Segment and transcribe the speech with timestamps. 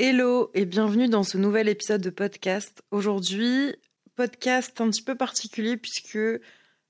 [0.00, 2.82] Hello et bienvenue dans ce nouvel épisode de podcast.
[2.90, 3.76] Aujourd'hui,
[4.16, 6.18] podcast un petit peu particulier puisque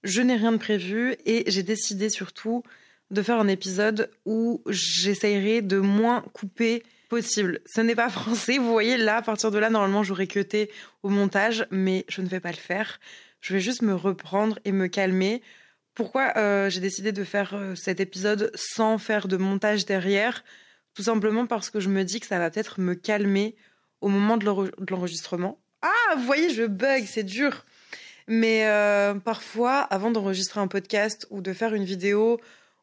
[0.05, 2.63] je n'ai rien de prévu et j'ai décidé surtout
[3.11, 7.61] de faire un épisode où j'essayerai de moins couper possible.
[7.67, 10.71] Ce n'est pas français, vous voyez là, à partir de là, normalement j'aurais cuté
[11.03, 13.01] au montage, mais je ne vais pas le faire.
[13.43, 15.43] Je vais juste me reprendre et me calmer.
[15.95, 20.43] Pourquoi euh, j'ai décidé de faire euh, cet épisode sans faire de montage derrière?
[20.95, 23.57] Tout simplement parce que je me dis que ça va peut-être me calmer
[24.01, 24.45] au moment de
[24.91, 25.59] l'enregistrement.
[25.83, 27.65] Ah, vous voyez, je bug, c'est dur.
[28.27, 32.41] Mais euh, parfois, avant d'enregistrer un podcast ou de faire une vidéo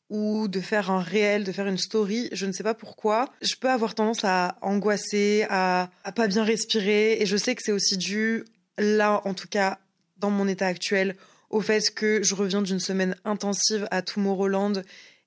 [0.10, 3.56] ou de faire un réel, de faire une story, je ne sais pas pourquoi, je
[3.56, 7.22] peux avoir tendance à angoisser, à, pas bien respirer.
[7.22, 8.44] Et je sais que c'est aussi dû,
[8.78, 9.80] là en tout cas,
[10.18, 11.16] dans mon état actuel,
[11.50, 14.84] au fait que je reviens d'une semaine intensive à Tomorrowland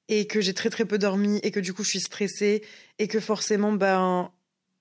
[0.09, 2.63] et que j'ai très très peu dormi et que du coup je suis stressée
[2.99, 4.31] et que forcément ben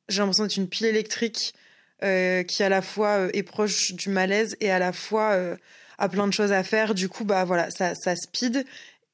[0.09, 1.53] j'ai l'impression d'être une pile électrique
[2.03, 5.55] euh, qui à la fois euh, est proche du malaise et à la fois euh,
[5.97, 6.95] a plein de choses à faire.
[6.95, 8.65] Du coup, bah voilà, ça, ça speed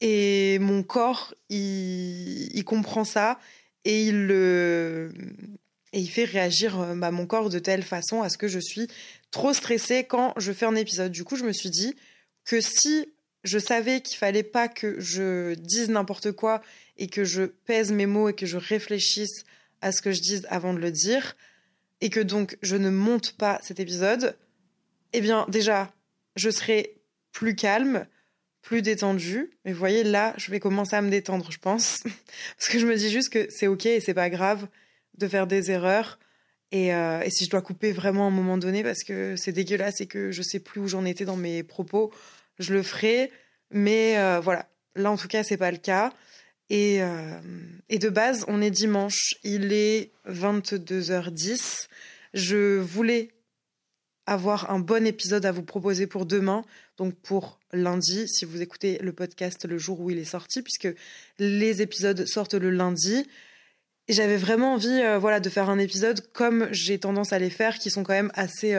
[0.02, 3.40] et mon corps, il, il comprend ça
[3.86, 5.12] et il le
[5.94, 8.88] et il fait réagir bah, mon corps de telle façon à ce que je suis
[9.32, 11.12] trop stressée quand je fais un épisode.
[11.12, 11.96] Du coup, je me suis dit
[12.46, 13.12] que si
[13.44, 16.62] je savais qu'il fallait pas que je dise n'importe quoi
[16.98, 19.46] et que je pèse mes mots et que je réfléchisse
[19.82, 21.36] à ce que je dise avant de le dire,
[22.02, 24.38] et que donc je ne monte pas cet épisode,
[25.14, 25.94] eh bien déjà,
[26.36, 26.98] je serai
[27.32, 28.06] plus calme,
[28.62, 29.52] plus détendue.
[29.64, 32.04] Mais vous voyez, là, je vais commencer à me détendre, je pense.
[32.58, 34.68] Parce que je me dis juste que c'est OK et c'est pas grave
[35.18, 36.20] de faire des erreurs.
[36.72, 39.52] Et, euh, et, si je dois couper vraiment à un moment donné parce que c'est
[39.52, 42.14] dégueulasse et que je sais plus où j'en étais dans mes propos,
[42.60, 43.32] je le ferai.
[43.72, 46.14] Mais euh, voilà, là en tout cas, c'est pas le cas.
[46.70, 47.40] Et, euh,
[47.90, 51.88] de base, on est dimanche, il est 22h10.
[52.34, 53.30] Je voulais
[54.28, 56.64] avoir un bon épisode à vous proposer pour demain,
[56.98, 60.88] donc pour lundi, si vous écoutez le podcast le jour où il est sorti, puisque
[61.40, 63.26] les épisodes sortent le lundi.
[64.08, 67.80] J'avais vraiment envie euh, voilà, de faire un épisode comme j'ai tendance à les faire,
[67.80, 68.76] qui sont quand même assez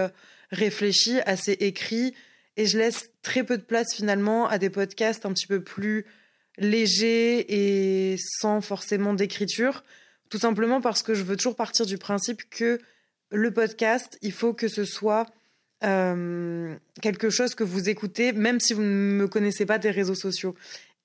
[0.52, 2.14] réfléchis, assez écrits.
[2.56, 6.06] Et je laisse très peu de place finalement à des podcasts un petit peu plus
[6.58, 9.84] léger et sans forcément d'écriture,
[10.28, 12.78] tout simplement parce que je veux toujours partir du principe que
[13.30, 15.26] le podcast, il faut que ce soit
[15.84, 20.14] euh, quelque chose que vous écoutez, même si vous ne me connaissez pas des réseaux
[20.14, 20.54] sociaux.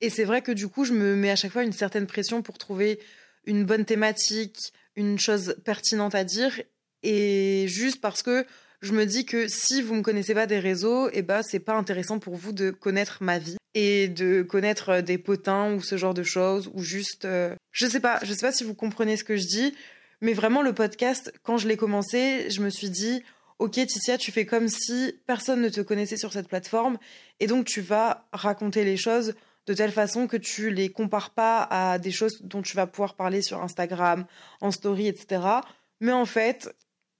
[0.01, 2.41] Et c'est vrai que du coup, je me mets à chaque fois une certaine pression
[2.41, 2.99] pour trouver
[3.45, 6.61] une bonne thématique, une chose pertinente à dire,
[7.03, 8.45] et juste parce que
[8.85, 11.73] je me dis que si vous me connaissez pas des réseaux, eh ben c'est pas
[11.73, 15.97] intéressant pour vous de connaître ma vie et de connaître euh, des potins ou ce
[15.97, 19.35] genre de choses ou juste euh, je sais sais pas si vous comprenez ce que
[19.35, 19.75] je dis
[20.21, 23.23] mais vraiment le podcast quand je l'ai commencé je me suis dit
[23.59, 26.97] ok Ticia tu fais comme si personne ne te connaissait sur cette plateforme
[27.39, 29.35] et donc tu vas raconter les choses
[29.65, 33.15] de telle façon que tu les compares pas à des choses dont tu vas pouvoir
[33.15, 34.25] parler sur Instagram
[34.61, 35.41] en story etc
[35.99, 36.69] mais en fait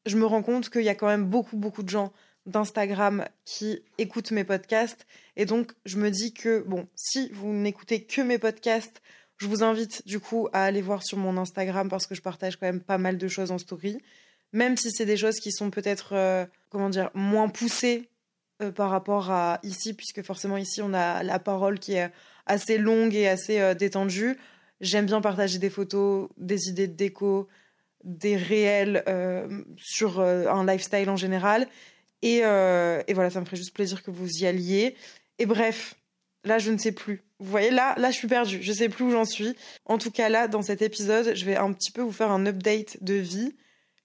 [0.06, 2.14] je me rends compte qu'il y a quand même beaucoup beaucoup de gens
[2.46, 5.08] d'Instagram qui écoutent mes podcasts.
[5.36, 9.02] Et donc, je me dis que, bon, si vous n'écoutez que mes podcasts,
[9.38, 12.58] je vous invite du coup à aller voir sur mon Instagram parce que je partage
[12.58, 13.98] quand même pas mal de choses en story.
[14.54, 18.10] Même si c'est des choses qui sont peut-être, euh, comment dire, moins poussées
[18.62, 22.10] euh, par rapport à ici, puisque forcément ici, on a la parole qui est
[22.46, 24.38] assez longue et assez euh, détendue.
[24.80, 27.50] J'aime bien partager des photos, des idées de déco,
[28.06, 29.04] des réels
[29.76, 31.68] sur un lifestyle en général.
[32.26, 34.96] Euh, et, voilà, ça me ferait juste plaisir que vous y alliez.
[35.38, 35.96] Et bref,
[36.44, 37.24] là, je ne sais plus.
[37.40, 38.62] Vous voyez, là, là, je suis perdue.
[38.62, 39.56] Je sais plus où j'en suis.
[39.86, 42.46] En tout cas, là, dans cet épisode, je vais un petit peu vous faire un
[42.46, 43.56] update de vie.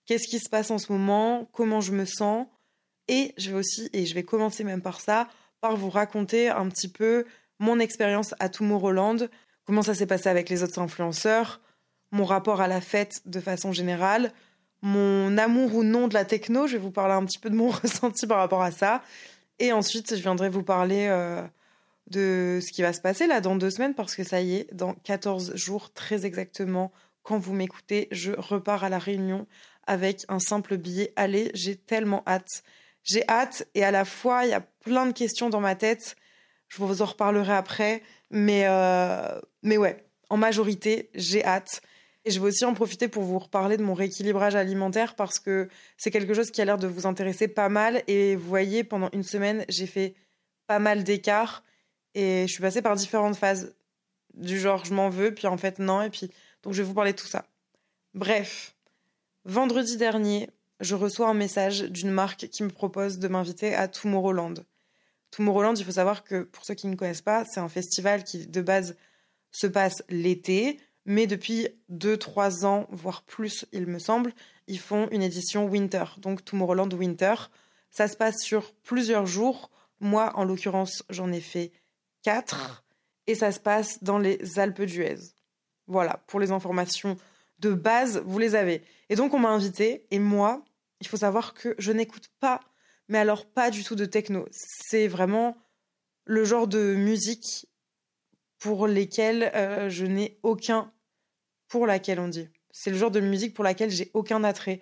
[0.06, 1.49] Qu'est-ce qui se passe en ce moment?
[1.52, 2.47] Comment je me sens?
[3.08, 5.29] Et je vais aussi, et je vais commencer même par ça,
[5.61, 7.25] par vous raconter un petit peu
[7.58, 9.29] mon expérience à Tomorrowland,
[9.64, 11.61] comment ça s'est passé avec les autres influenceurs,
[12.11, 14.33] mon rapport à la fête de façon générale,
[14.83, 16.67] mon amour ou non de la techno.
[16.67, 19.03] Je vais vous parler un petit peu de mon ressenti par rapport à ça.
[19.59, 21.43] Et ensuite, je viendrai vous parler euh,
[22.09, 24.75] de ce qui va se passer là dans deux semaines parce que ça y est,
[24.75, 26.93] dans 14 jours très exactement,
[27.23, 29.47] quand vous m'écoutez, je repars à la réunion
[29.87, 31.51] avec un simple billet aller.
[31.55, 32.62] J'ai tellement hâte.
[33.03, 36.17] J'ai hâte et à la fois, il y a plein de questions dans ma tête.
[36.69, 38.03] Je vous en reparlerai après.
[38.31, 41.83] Mais, euh, mais ouais, en majorité, j'ai hâte.
[42.25, 45.69] Et je vais aussi en profiter pour vous reparler de mon rééquilibrage alimentaire parce que
[45.97, 48.03] c'est quelque chose qui a l'air de vous intéresser pas mal.
[48.09, 50.15] Et vous voyez, pendant une semaine, j'ai fait
[50.67, 51.65] pas mal d'écarts
[52.15, 53.75] et je suis passée par différentes phases.
[54.35, 56.03] Du genre, je m'en veux, puis en fait, non.
[56.03, 56.31] Et puis,
[56.63, 57.47] donc, je vais vous parler de tout ça.
[58.15, 58.75] Bref,
[59.45, 60.51] vendredi dernier,
[60.81, 64.55] je reçois un message d'une marque qui me propose de m'inviter à Tomorrowland.
[65.31, 68.47] Tomorrowland, il faut savoir que pour ceux qui ne connaissent pas, c'est un festival qui
[68.47, 68.97] de base
[69.53, 74.32] se passe l'été, mais depuis 2-3 ans, voire plus, il me semble,
[74.67, 77.35] ils font une édition winter, donc Tomorrowland Winter.
[77.91, 79.70] Ça se passe sur plusieurs jours.
[80.00, 81.73] Moi, en l'occurrence, j'en ai fait
[82.23, 82.85] 4
[83.26, 85.19] et ça se passe dans les Alpes d'Huez.
[85.87, 87.17] Voilà, pour les informations
[87.58, 88.82] de base, vous les avez.
[89.08, 90.64] Et donc, on m'a invité et moi,
[91.00, 92.61] il faut savoir que je n'écoute pas,
[93.08, 94.47] mais alors pas du tout de techno.
[94.52, 95.56] C'est vraiment
[96.25, 97.67] le genre de musique
[98.61, 100.93] pour lesquelles euh, je n'ai aucun.
[101.67, 102.49] Pour laquelle on dit.
[102.71, 104.81] C'est le genre de musique pour laquelle j'ai aucun attrait.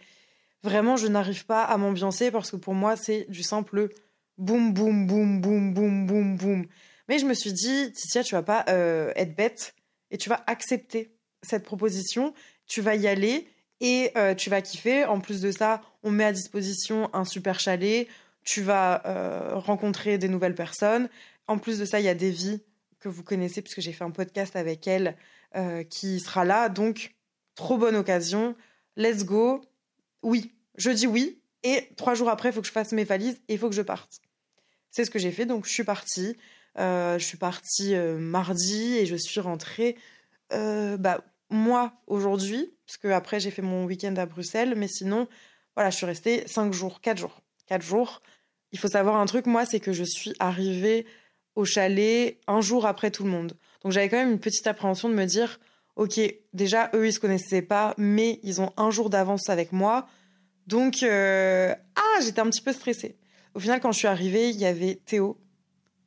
[0.63, 3.89] Vraiment, je n'arrive pas à m'ambiancer parce que pour moi, c'est du simple
[4.37, 6.67] boum, boum, boum, boum, boum, boum, boum.
[7.09, 9.75] Mais je me suis dit, Titia, tu vas pas euh, être bête
[10.11, 12.35] et tu vas accepter cette proposition.
[12.67, 13.49] Tu vas y aller
[13.81, 15.05] et euh, tu vas kiffer.
[15.05, 18.09] En plus de ça, on met à disposition un super chalet.
[18.45, 19.03] Tu vas
[19.55, 21.11] rencontrer des nouvelles personnes.
[21.49, 22.63] En plus de ça, il y a des vies
[23.01, 25.17] que vous connaissez puisque j'ai fait un podcast avec elle
[25.57, 26.69] euh, qui sera là.
[26.69, 27.15] Donc,
[27.55, 28.57] trop bonne occasion.
[28.97, 29.61] Let's go.
[30.23, 31.41] Oui, je dis oui.
[31.63, 33.75] Et trois jours après, il faut que je fasse mes valises et il faut que
[33.75, 34.21] je parte.
[34.91, 35.47] C'est ce que j'ai fait.
[35.47, 36.37] Donc, je suis partie.
[36.77, 39.97] je suis partie mardi et je suis rentrée
[40.51, 41.21] bah,
[41.51, 45.29] moi aujourd'hui, parce que après j'ai fait mon week-end à Bruxelles, mais sinon,
[45.75, 47.41] voilà, je suis restée 5 jours, 4 jours.
[47.67, 48.23] 4 jours.
[48.73, 51.07] Il faut savoir un truc, moi, c'est que je suis arrivée
[51.59, 53.55] au chalet un jour après tout le monde.
[53.83, 55.59] Donc j'avais quand même une petite appréhension de me dire,
[55.97, 56.21] ok,
[56.53, 60.07] déjà, eux, ils se connaissaient pas, mais ils ont un jour d'avance avec moi.
[60.69, 63.17] Donc, euh, ah, j'étais un petit peu stressée.
[63.55, 65.37] Au final, quand je suis arrivée, il y avait Théo,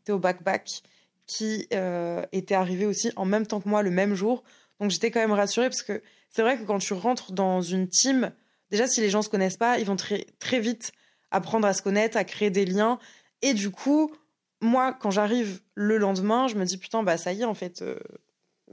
[0.06, 0.84] Théo Backback,
[1.28, 4.44] qui euh, était arrivé aussi en même temps que moi le même jour.
[4.80, 7.90] Donc j'étais quand même rassurée parce que c'est vrai que quand tu rentres dans une
[7.90, 8.32] team,
[8.70, 10.94] déjà si les gens se connaissent pas, ils vont très très vite
[11.30, 13.00] apprendre à se connaître, à créer des liens.
[13.42, 14.12] Et du coup,
[14.62, 17.82] moi, quand j'arrive le lendemain, je me dis putain bah ça y est en fait,
[17.82, 17.98] euh,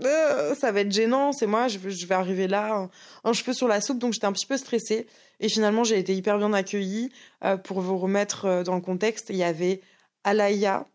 [0.05, 1.32] euh, ça va être gênant.
[1.32, 2.88] C'est moi, je, vais arriver là,
[3.25, 3.99] un, cheveu sur la soupe.
[3.99, 5.06] Donc j'étais un petit peu stressée.
[5.40, 7.11] Et finalement, j'ai été hyper bien accueillie.
[7.44, 9.81] Euh, pour vous remettre dans le contexte, il y avait
[10.25, 10.87] Alaya,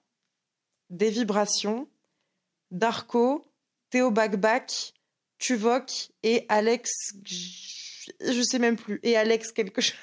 [0.89, 1.87] des vibrations,
[2.71, 3.45] Darko,
[3.89, 4.93] Théo Backback,
[5.39, 6.89] Tuvok et Alex,
[7.25, 9.95] je sais même plus, et Alex quelque chose.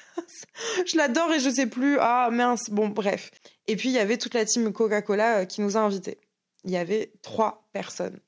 [0.85, 1.97] je l'adore et je sais plus.
[1.99, 3.31] Ah mince, bon bref.
[3.67, 6.19] Et puis il y avait toute la team Coca-Cola euh, qui nous a invités.
[6.63, 8.19] Il y avait trois personnes.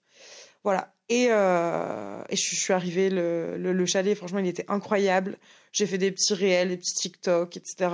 [0.64, 0.94] Voilà.
[1.10, 5.38] Et, euh, je, suis arrivée, le, le, chalet, franchement, il était incroyable.
[5.72, 7.90] J'ai fait des petits réels, des petits TikTok, etc.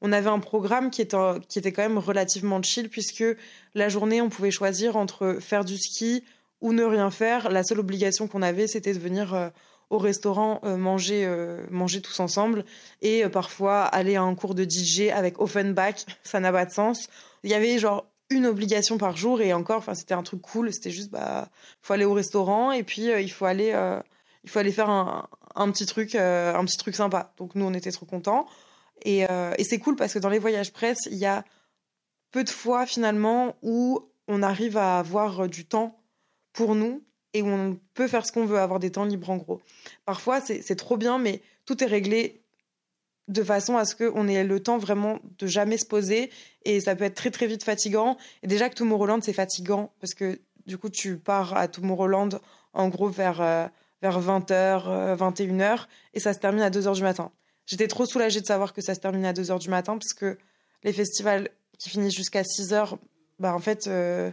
[0.00, 1.16] On avait un programme qui était,
[1.48, 3.24] qui était quand même relativement chill, puisque
[3.74, 6.24] la journée, on pouvait choisir entre faire du ski,
[6.64, 7.50] ou ne rien faire.
[7.50, 9.50] La seule obligation qu'on avait, c'était de venir euh,
[9.94, 12.64] au restaurant euh, manger, euh, manger tous ensemble
[13.00, 16.04] et parfois aller à un cours de DJ avec Offenbach.
[16.22, 17.08] Ça n'a pas de sens.
[17.42, 20.72] Il y avait genre une obligation par jour et encore, c'était un truc cool.
[20.72, 21.48] C'était juste bah
[21.82, 23.74] faut aller au restaurant et puis il faut aller
[24.42, 27.32] il faut aller faire un, un petit truc un petit truc sympa.
[27.36, 28.46] Donc nous on était trop contents
[29.04, 29.26] et,
[29.58, 31.44] et c'est cool parce que dans les voyages presse il y a
[32.32, 36.00] peu de fois finalement où on arrive à avoir du temps
[36.52, 37.02] pour nous
[37.34, 39.60] et on peut faire ce qu'on veut, avoir des temps libres en gros.
[40.06, 42.40] Parfois, c'est trop bien, mais tout est réglé
[43.28, 46.30] de façon à ce qu'on ait le temps vraiment de jamais se poser
[46.64, 48.16] et ça peut être très très vite fatigant.
[48.42, 52.40] Et déjà que Tomorrowland, c'est fatigant parce que du coup, tu pars à Tomorrowland
[52.72, 53.66] en gros vers, euh,
[54.02, 57.32] vers 20h, 21h et ça se termine à 2h du matin.
[57.66, 60.36] J'étais trop soulagée de savoir que ça se termine à 2h du matin parce que
[60.82, 61.48] les festivals
[61.78, 62.98] qui finissent jusqu'à 6h,
[63.38, 64.30] bah en fait, euh,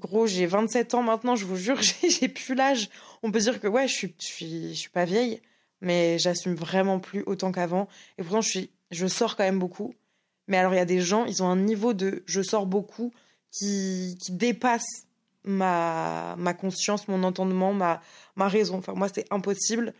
[0.00, 1.78] Gros, j'ai 27 ans maintenant, je vous jure,
[2.08, 2.88] j'ai plus l'âge.
[3.22, 5.42] On peut dire que ouais, je suis, je suis, pas vieille,
[5.82, 7.86] mais j'assume vraiment plus autant qu'avant.
[8.16, 9.94] Et pourtant, je, suis, je sors quand même beaucoup.
[10.48, 13.12] Mais alors, il y a des gens, ils ont un niveau de je sors beaucoup
[13.52, 15.06] qui, qui dépasse
[15.44, 18.00] ma, ma conscience, mon entendement, ma,
[18.36, 18.78] ma raison.
[18.78, 19.92] Enfin, moi, c'est impossible.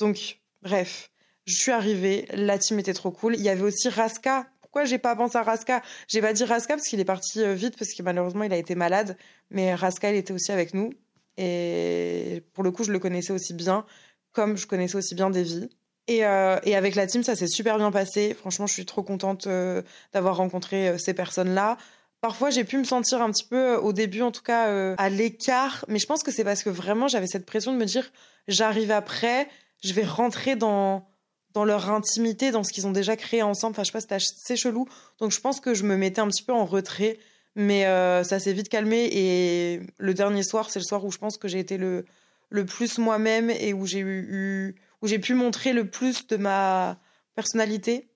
[0.00, 1.10] Donc, bref,
[1.46, 3.36] je suis arrivée, la team était trop cool.
[3.36, 5.82] Il y avait aussi Raska, pourquoi j'ai pas pensé à Raska?
[6.08, 8.58] J'ai pas dit Raska parce qu'il est parti euh, vite parce que malheureusement il a
[8.58, 9.16] été malade.
[9.50, 10.90] Mais Raska, il était aussi avec nous.
[11.38, 13.86] Et pour le coup, je le connaissais aussi bien,
[14.32, 15.70] comme je connaissais aussi bien Davy.
[16.06, 18.34] Et, euh, et avec la team, ça s'est super bien passé.
[18.34, 19.80] Franchement, je suis trop contente euh,
[20.12, 21.78] d'avoir rencontré ces personnes-là.
[22.20, 25.86] Parfois, j'ai pu me sentir un petit peu, au début en tout cas, à l'écart.
[25.88, 28.10] Mais je pense que c'est parce que vraiment, j'avais cette pression de me dire,
[28.48, 29.48] j'arrive après,
[29.82, 31.08] je vais rentrer dans
[31.54, 33.72] dans leur intimité, dans ce qu'ils ont déjà créé ensemble.
[33.72, 34.86] Enfin, je sais pas, c'était assez chelou.
[35.18, 37.18] Donc, je pense que je me mettais un petit peu en retrait.
[37.54, 39.08] Mais euh, ça s'est vite calmé.
[39.12, 42.04] Et le dernier soir, c'est le soir où je pense que j'ai été le,
[42.50, 46.98] le plus moi-même et où j'ai eu, où j'ai pu montrer le plus de ma
[47.34, 48.08] personnalité.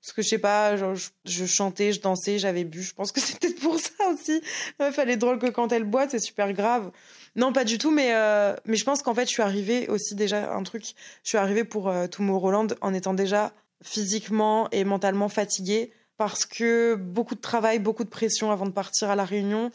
[0.00, 2.82] Parce que je sais pas, je, chantais, je dansais, j'avais bu.
[2.82, 4.40] Je pense que c'était pour ça aussi.
[4.80, 6.90] Il fallait drôle que quand elle boit, c'est super grave.
[7.36, 10.14] Non, pas du tout, mais, euh, mais je pense qu'en fait, je suis arrivée aussi
[10.14, 10.84] déjà un truc.
[11.22, 16.96] Je suis arrivée pour euh, Roland en étant déjà physiquement et mentalement fatiguée parce que
[16.96, 19.70] beaucoup de travail, beaucoup de pression avant de partir à la réunion.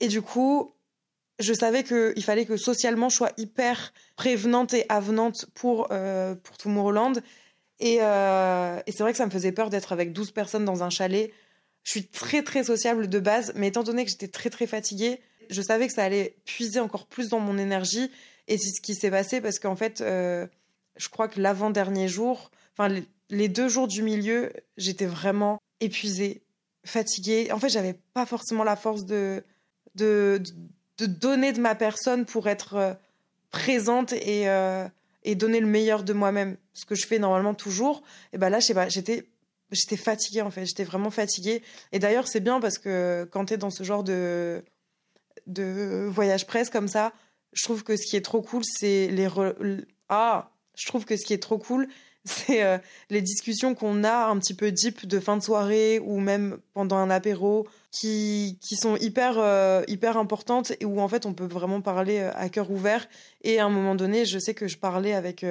[0.00, 0.74] Et du coup,
[1.38, 6.56] je savais qu'il fallait que socialement je sois hyper prévenante et avenante pour, euh, pour
[6.56, 7.14] Tomorrowland.
[7.78, 10.82] Et, euh, et c'est vrai que ça me faisait peur d'être avec 12 personnes dans
[10.82, 11.30] un chalet.
[11.82, 15.20] Je suis très très sociable de base, mais étant donné que j'étais très très fatiguée,
[15.50, 18.10] je savais que ça allait puiser encore plus dans mon énergie.
[18.48, 20.46] Et c'est ce qui s'est passé parce qu'en fait, euh,
[20.96, 26.42] je crois que l'avant-dernier jour, enfin les deux jours du milieu, j'étais vraiment épuisée,
[26.84, 27.50] fatiguée.
[27.52, 29.42] En fait, j'avais pas forcément la force de,
[29.94, 30.42] de,
[30.98, 32.94] de, donner de ma personne pour être euh,
[33.50, 34.86] présente et, euh,
[35.22, 36.56] et donner le meilleur de moi-même.
[36.74, 38.02] Ce que je fais normalement toujours.
[38.32, 39.26] Et ben là, je sais pas, j'étais
[39.72, 41.62] j'étais fatiguée en fait, j'étais vraiment fatiguée.
[41.92, 44.62] Et d'ailleurs, c'est bien parce que quand tu es dans ce genre de
[45.46, 47.12] de voyage presse comme ça,
[47.52, 49.28] je trouve que ce qui est trop cool, c'est les
[50.08, 51.88] ah, je trouve que ce qui est trop cool,
[52.24, 52.78] c'est euh,
[53.10, 56.96] les discussions qu'on a un petit peu deep de fin de soirée ou même pendant
[56.96, 61.46] un apéro qui, qui sont hyper euh, hyper importantes et où en fait on peut
[61.46, 63.08] vraiment parler euh, à cœur ouvert.
[63.42, 65.44] Et à un moment donné, je sais que je parlais avec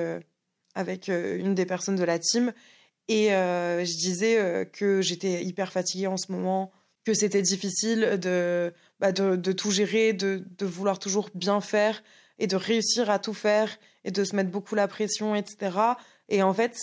[0.74, 2.54] avec une des personnes de la team
[3.10, 6.72] et je disais que j'étais hyper fatiguée en ce moment,
[7.04, 12.04] que c'était difficile de bah, de, tout gérer, de, vouloir toujours bien faire
[12.38, 15.76] et de réussir à tout faire et de se mettre beaucoup la pression, etc.
[16.30, 16.78] Et en fait,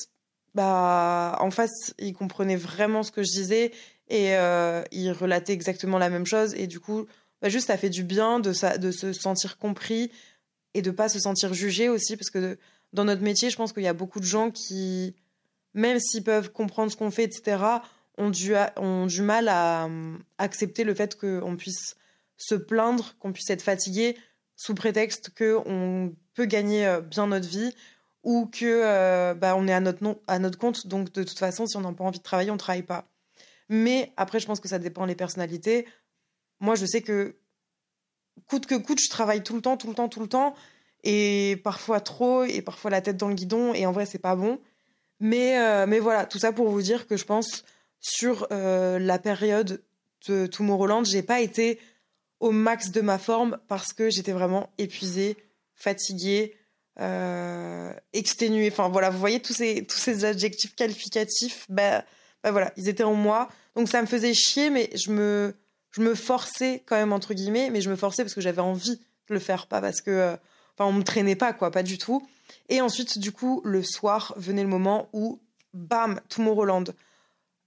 [0.56, 3.70] bah, en face, il comprenait vraiment ce que je disais
[4.08, 6.54] et euh, il relatait exactement la même chose.
[6.54, 7.06] Et du coup,
[7.40, 10.10] bah, juste, ça fait du bien de, se sentir compris
[10.74, 12.58] et de pas se sentir jugé aussi, parce que
[12.92, 15.14] dans notre métier, je pense qu'il y a beaucoup de gens qui,
[15.72, 17.62] même s'ils peuvent comprendre ce qu'on fait, etc.,
[18.16, 19.88] ont du, mal à, à
[20.38, 21.94] accepter le fait qu'on puisse
[22.38, 24.16] se plaindre, qu'on puisse être fatigué
[24.56, 27.74] sous prétexte qu'on peut gagner euh, bien notre vie
[28.24, 30.86] ou que euh, bah, on est à notre, à notre compte.
[30.86, 33.08] Donc, de toute façon, si on n'a pas envie de travailler, on ne travaille pas.
[33.68, 35.86] Mais après, je pense que ça dépend des personnalités.
[36.60, 37.36] Moi, je sais que
[38.46, 40.54] coûte que coûte, je travaille tout le temps, tout le temps, tout le temps.
[41.04, 43.74] Et parfois trop, et parfois la tête dans le guidon.
[43.74, 44.60] Et en vrai, c'est pas bon.
[45.20, 47.64] Mais, euh, mais voilà, tout ça pour vous dire que je pense
[48.00, 49.82] sur la période
[50.28, 51.80] de Tomorrowland, j'ai pas été
[52.40, 55.36] au max de ma forme parce que j'étais vraiment épuisée,
[55.74, 56.56] fatiguée,
[57.00, 58.68] euh, exténuée.
[58.70, 62.04] Enfin voilà, vous voyez tous ces, tous ces adjectifs qualificatifs, bah,
[62.42, 63.48] bah voilà, ils étaient en moi.
[63.74, 65.54] Donc ça me faisait chier, mais je me,
[65.90, 68.96] je me forçais quand même, entre guillemets, mais je me forçais parce que j'avais envie
[68.96, 70.10] de le faire, pas parce que.
[70.10, 70.36] Euh,
[70.86, 72.26] on me traînait pas, quoi, pas du tout.
[72.68, 75.40] Et ensuite, du coup, le soir venait le moment où,
[75.74, 76.84] bam, Tomorrowland.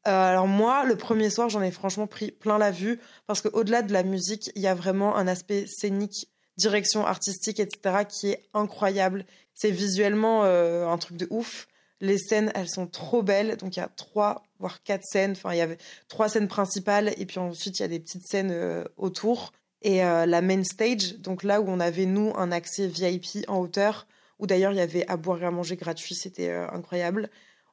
[0.07, 3.83] Euh, alors moi, le premier soir, j'en ai franchement pris plein la vue parce qu'au-delà
[3.83, 6.27] de la musique, il y a vraiment un aspect scénique,
[6.57, 8.05] direction artistique, etc.
[8.09, 9.25] qui est incroyable.
[9.53, 11.67] C'est visuellement euh, un truc de ouf.
[11.99, 13.57] Les scènes, elles sont trop belles.
[13.57, 15.31] Donc il y a trois, voire quatre scènes.
[15.31, 15.77] Enfin, il y avait
[16.07, 19.53] trois scènes principales et puis ensuite il y a des petites scènes euh, autour.
[19.83, 24.05] Et la main stage, donc là où on avait nous un accès VIP en hauteur,
[24.37, 27.31] où d'ailleurs il y avait à boire et à manger gratuit, c'était incroyable.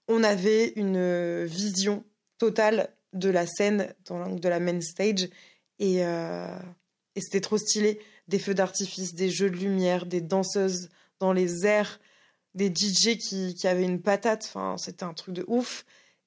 [0.08, 2.02] On avait une vision
[2.38, 5.28] totale de la scène, de la main stage.
[5.80, 6.58] Euh,
[7.14, 8.00] et, c'était trop stylé.
[8.28, 11.98] Des feux d'artifice, des jeux de lumière, des danseuses dans les airs,
[12.54, 14.44] des DJ qui, qui avaient une patate.
[14.44, 15.84] Enfin, c'était un truc de ouf.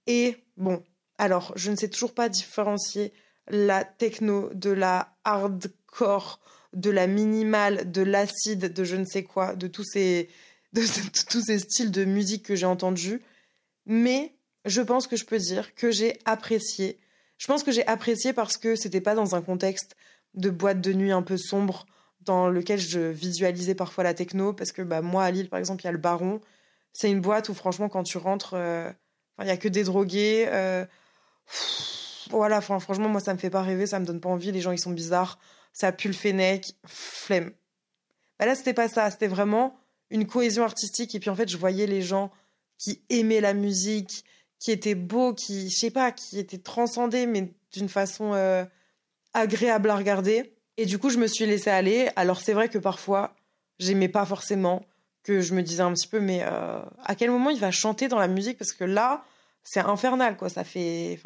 [0.08, 0.84] Et bon,
[1.18, 3.14] alors, je ne sais toujours pas différencier
[3.48, 6.40] la techno de la hardcore,
[6.74, 10.30] de la minimale, de l'acide, de je ne sais quoi, de tous ces,
[10.74, 10.82] de
[11.30, 13.22] tous ces styles de musique que j'ai entendus.
[13.86, 14.34] Mais
[14.66, 17.00] je pense que je peux dire que j'ai apprécié.
[17.38, 19.96] Je pense que j'ai apprécié parce que c'était pas dans un contexte
[20.34, 21.86] de boîte de nuit un peu sombre
[22.22, 25.82] dans lequel je visualisais parfois la techno parce que bah moi à Lille par exemple
[25.82, 26.40] il y a le Baron
[26.94, 28.90] c'est une boîte où franchement quand tu rentres euh,
[29.42, 30.86] il y a que des drogués euh,
[32.30, 34.52] voilà, franchement, moi, ça me fait pas rêver, ça me donne pas envie.
[34.52, 35.40] Les gens, ils sont bizarres.
[35.74, 37.52] Ça pue le fennec, flemme.
[38.40, 39.10] Bah là, c'était pas ça.
[39.12, 39.78] C'était vraiment
[40.10, 41.14] une cohésion artistique.
[41.16, 42.32] Et puis, en fait, je voyais les gens
[42.78, 44.26] qui aimaient la musique,
[44.62, 48.64] qui étaient beaux, qui, je sais pas, qui étaient transcendés, mais d'une façon euh,
[49.34, 50.54] agréable à regarder.
[50.78, 52.10] Et du coup, je me suis laissée aller.
[52.16, 53.36] Alors, c'est vrai que parfois,
[53.80, 54.86] j'aimais pas forcément,
[55.24, 58.08] que je me disais un petit peu, mais euh, à quel moment il va chanter
[58.08, 58.60] dans la musique?
[58.60, 59.26] Parce que là,
[59.64, 60.48] c'est infernal, quoi.
[60.50, 61.20] Ça fait,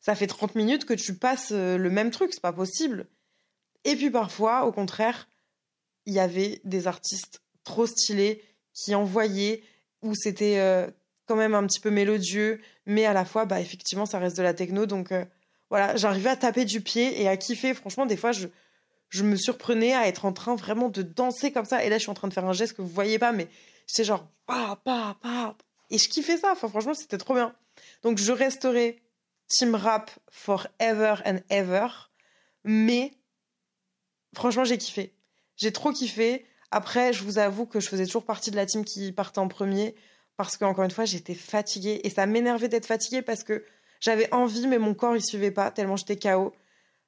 [0.00, 3.06] ça fait 30 minutes que tu passes euh, le même truc, c'est pas possible.
[3.84, 5.28] Et puis parfois, au contraire,
[6.06, 9.62] il y avait des artistes trop stylés qui envoyaient,
[10.02, 10.88] où c'était euh,
[11.28, 14.42] quand même un petit peu mélodieux, mais à la fois, bah, effectivement, ça reste de
[14.42, 14.86] la techno.
[14.86, 15.24] Donc euh,
[15.70, 17.74] voilà, j'arrivais à taper du pied et à kiffer.
[17.74, 18.48] Franchement, des fois, je,
[19.10, 21.84] je me surprenais à être en train vraiment de danser comme ça.
[21.84, 23.48] Et là, je suis en train de faire un geste que vous voyez pas, mais
[23.86, 25.56] c'est genre, pa, pa, pa.
[25.90, 26.52] Et je kiffais ça.
[26.52, 27.54] Enfin, franchement, c'était trop bien.
[28.02, 29.00] Donc, je resterai
[29.48, 31.86] team rap forever and ever.
[32.64, 33.12] Mais
[34.34, 35.14] franchement, j'ai kiffé.
[35.56, 36.44] J'ai trop kiffé.
[36.70, 39.48] Après, je vous avoue que je faisais toujours partie de la team qui partait en
[39.48, 39.94] premier
[40.38, 43.64] parce qu'encore une fois, j'étais fatiguée et ça m'énervait d'être fatiguée parce que
[44.00, 46.54] j'avais envie, mais mon corps il suivait pas tellement j'étais KO.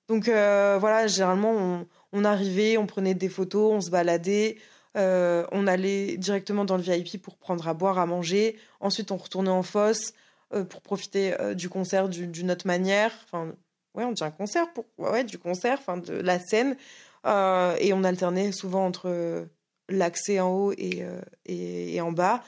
[0.08, 4.58] Donc euh, voilà, généralement on, arrivait, on prenait des photos, on se baladait,
[4.96, 8.58] euh, on allait directement dans le VIP pour prendre à boire, à manger.
[8.80, 10.12] Ensuite, on retournait en fosse.
[10.52, 13.12] Euh, pour profiter du concert d'une autre manière.
[13.25, 13.52] Enfin,
[13.94, 14.84] ouais, on dit un concert, pour...
[14.99, 16.76] ouais, du concert, enfin, de la scène.
[17.25, 19.46] Et on alternait souvent entre
[19.88, 22.42] l'accès en haut et, en bas.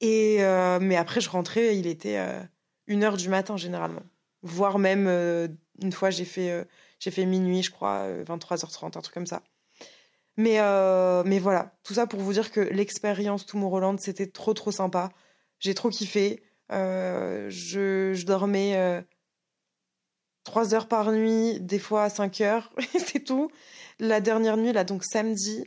[0.00, 0.38] Et,
[0.80, 2.18] mais après, je rentrais, il était
[2.86, 4.02] une heure du matin généralement.
[4.42, 5.06] Voire même,
[5.82, 6.66] une fois, j'ai fait,
[6.98, 9.42] j'ai fait minuit, je crois, 23h30, un truc comme ça.
[10.36, 10.58] Mais,
[11.26, 15.10] mais voilà, tout ça pour vous dire que l'expérience Tomorrowland, c'était trop, trop sympa.
[15.58, 16.42] J'ai trop kiffé.
[16.72, 19.02] Euh, je, dormais euh,
[20.44, 23.50] trois heures par nuit, des fois cinq heures, c'est tout.
[23.98, 25.64] La dernière nuit, là, donc samedi,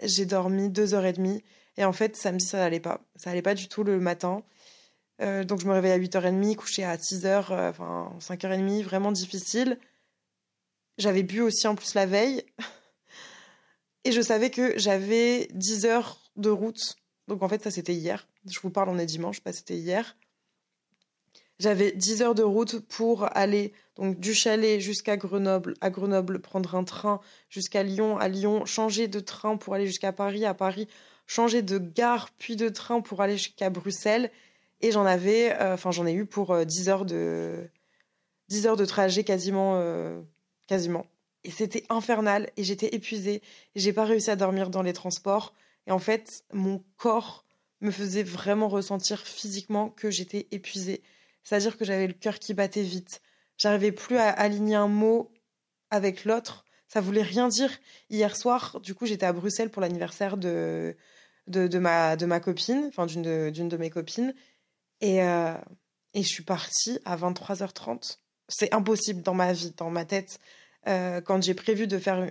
[0.00, 1.42] j'ai dormi deux heures et demie.
[1.76, 3.00] Et en fait, samedi, ça n'allait pas.
[3.16, 4.42] Ça n'allait pas du tout le matin.
[5.20, 9.78] Euh, donc je me réveille à 8h30, couché à 6h, enfin 5h30, vraiment difficile.
[10.98, 12.44] J'avais bu aussi en plus la veille.
[14.04, 16.96] Et je savais que j'avais 10 heures de route.
[17.28, 18.26] Donc en fait, ça c'était hier.
[18.50, 20.16] Je vous parle, on est dimanche, pas c'était hier.
[21.60, 26.74] J'avais 10 heures de route pour aller donc du chalet jusqu'à Grenoble, à Grenoble prendre
[26.74, 30.88] un train jusqu'à Lyon, à Lyon changer de train pour aller jusqu'à Paris, à Paris
[31.26, 34.30] changer de gare puis de train pour aller jusqu'à Bruxelles
[34.80, 37.68] et j'en avais euh, enfin j'en ai eu pour 10 euh, heures de
[38.48, 40.20] 10 heures de trajet quasiment euh,
[40.66, 41.06] quasiment
[41.44, 43.42] et c'était infernal et j'étais épuisée
[43.76, 45.54] j'ai pas réussi à dormir dans les transports
[45.86, 47.44] et en fait mon corps
[47.82, 51.02] me faisait vraiment ressentir physiquement que j'étais épuisée.
[51.42, 53.20] C'est-à-dire que j'avais le cœur qui battait vite.
[53.58, 55.32] J'arrivais plus à aligner un mot
[55.90, 56.64] avec l'autre.
[56.92, 57.70] Ça voulait rien dire.
[58.10, 60.94] Hier soir, du coup, j'étais à Bruxelles pour l'anniversaire de,
[61.46, 64.34] de, ma, de ma copine, enfin d'une de, de mes copines.
[65.00, 65.54] Et, euh,
[66.12, 68.18] et je suis partie à 23h30.
[68.46, 70.38] C'est impossible dans ma vie, dans ma tête.
[70.86, 72.30] Euh, quand j'ai prévu de faire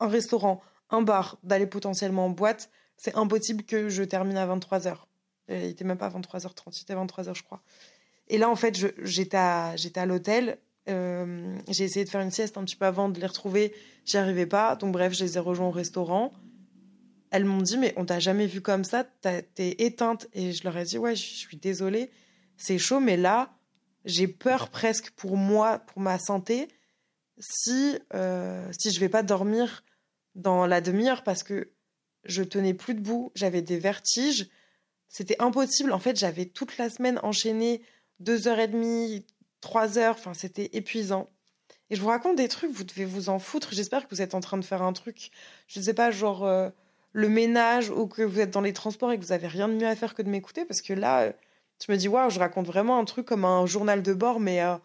[0.00, 4.96] un restaurant, un bar, d'aller potentiellement en boîte, c'est impossible que je termine à 23h.
[5.50, 7.60] Il était même pas 23h30, c'était 23h, je crois.
[8.28, 10.58] Et là, en fait, j'étais à, à l'hôtel.
[10.88, 13.74] Euh, j'ai essayé de faire une sieste un petit peu avant de les retrouver.
[14.04, 14.76] J'y arrivais pas.
[14.76, 16.32] Donc, bref, je les ai rejoints au restaurant.
[17.30, 19.46] Elles m'ont dit, mais on t'a jamais vu comme ça, t'es
[19.78, 20.28] éteinte.
[20.34, 22.10] Et je leur ai dit, ouais, je suis désolée,
[22.58, 23.54] c'est chaud, mais là,
[24.04, 26.68] j'ai peur presque pour moi, pour ma santé,
[27.38, 29.82] si, euh, si je vais pas dormir
[30.34, 31.72] dans la demi-heure parce que
[32.24, 34.48] je tenais plus debout, j'avais des vertiges,
[35.08, 35.92] c'était impossible.
[35.92, 37.82] En fait, j'avais toute la semaine enchaîné
[38.20, 39.26] deux heures et demie,
[39.62, 41.30] trois heures, enfin, c'était épuisant.
[41.88, 43.70] Et je vous raconte des trucs, vous devez vous en foutre.
[43.72, 45.30] J'espère que vous êtes en train de faire un truc,
[45.66, 46.68] je ne sais pas, genre euh,
[47.12, 49.74] le ménage ou que vous êtes dans les transports et que vous avez rien de
[49.74, 51.32] mieux à faire que de m'écouter parce que là, euh,
[51.86, 54.62] je me dis, waouh, je raconte vraiment un truc comme un journal de bord, mais
[54.62, 54.76] euh,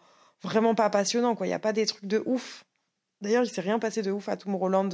[0.42, 1.36] vraiment pas passionnant.
[1.40, 2.64] Il n'y a pas des trucs de ouf.
[3.20, 4.88] D'ailleurs, il s'est rien passé de ouf à Tom Roland.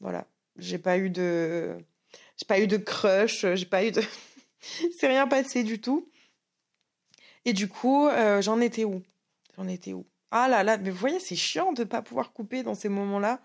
[0.00, 0.26] Voilà.
[0.56, 1.76] J'ai pas eu de,
[2.36, 4.02] j'ai pas eu de crush, j'ai pas eu de,
[4.98, 6.08] c'est rien passé du tout.
[7.44, 9.02] Et du coup, euh, j'en étais où?
[9.56, 10.06] J'en étais où?
[10.30, 13.40] Ah là là, mais vous voyez, c'est chiant de pas pouvoir couper dans ces moments-là.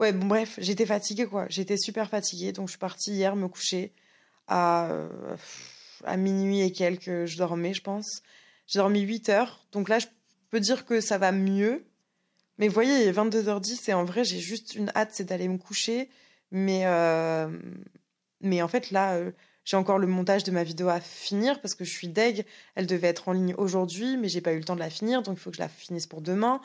[0.00, 1.46] Ouais, bon bref, j'étais fatiguée quoi.
[1.48, 3.92] J'étais super fatiguée, donc je suis partie hier me coucher
[4.46, 5.36] à euh,
[6.04, 7.26] à minuit et quelques.
[7.26, 8.22] Je dormais, je pense.
[8.66, 10.06] J'ai dormi 8 heures, donc là je
[10.50, 11.84] peux dire que ça va mieux.
[12.58, 15.48] Mais vous voyez, il est 22h10 et en vrai, j'ai juste une hâte, c'est d'aller
[15.48, 16.08] me coucher
[16.54, 17.48] mais, euh,
[18.40, 19.18] mais en fait, là,
[19.64, 22.44] j'ai encore le montage de ma vidéo à finir parce que je suis deg.
[22.74, 25.22] Elle devait être en ligne aujourd'hui, mais j'ai pas eu le temps de la finir,
[25.22, 26.60] donc il faut que je la finisse pour demain.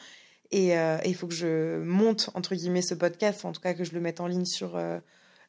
[0.52, 0.74] Et
[1.06, 4.02] il faut que je monte entre guillemets ce podcast, en tout cas que je le
[4.02, 4.80] mette en ligne sur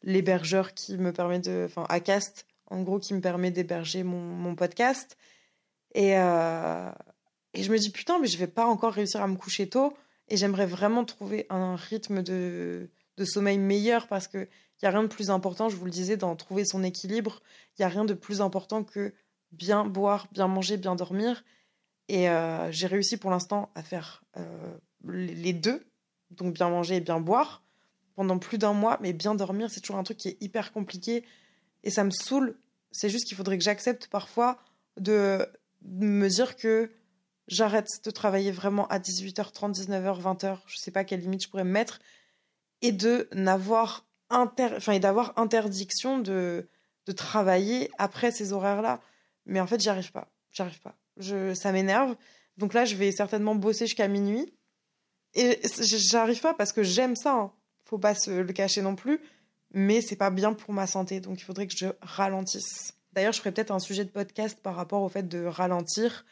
[0.03, 5.17] l'hébergeur qui me permet de, enfin Acast, en gros qui me permet d'héberger mon, podcast.
[5.95, 6.15] Et
[7.55, 9.95] et je me dis, putain, mais je vais pas encore réussir à me coucher tôt.
[10.29, 12.89] Et j'aimerais vraiment trouver un rythme de,
[13.21, 14.49] de sommeil meilleur parce qu'il
[14.83, 17.43] n'y a rien de plus important, je vous le disais, dans trouver son équilibre.
[17.79, 19.13] Il n'y a rien de plus important que
[19.53, 21.45] bien boire, bien manger, bien dormir.
[22.09, 25.85] Et euh, j'ai réussi pour l'instant à faire euh, les deux,
[26.31, 27.63] donc bien manger et bien boire,
[28.17, 28.99] pendant plus d'un mois.
[29.03, 31.25] Mais bien dormir, c'est toujours un truc qui est hyper compliqué.
[31.85, 32.59] Et ça me saoule.
[32.91, 34.59] C'est juste qu'il faudrait que j'accepte parfois
[34.97, 35.47] de
[35.83, 36.91] me dire que
[37.49, 41.65] j'arrête de travailler vraiment à 18h30, 19h, 20h, je sais pas quelle limite je pourrais
[41.65, 42.01] me mettre,
[42.83, 44.05] et d'avoir
[45.37, 46.69] interdiction de,
[47.17, 49.01] travailler après ces horaires-là.
[49.45, 50.29] Mais en fait, j'y arrive pas.
[50.53, 50.95] J'arrive pas.
[51.55, 52.15] Ça m'énerve.
[52.57, 54.55] Donc là, je vais certainement bosser jusqu'à minuit.
[55.35, 57.35] Et j'arrive pas parce que j'aime ça.
[57.35, 57.53] Hein.
[57.85, 59.21] Faut pas se le cacher non plus.
[59.73, 61.19] Mais c'est pas bien pour ma santé.
[61.19, 62.95] Donc il faudrait que je ralentisse.
[63.13, 66.25] D'ailleurs, je ferai peut-être un sujet de podcast par rapport au fait de ralentir